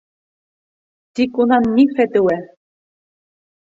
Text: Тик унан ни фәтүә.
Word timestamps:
Тик 1.21 1.39
унан 1.45 1.71
ни 1.77 1.87
фәтүә. 1.95 2.43